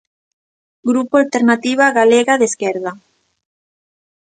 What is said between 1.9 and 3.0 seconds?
Galega de Esquerda.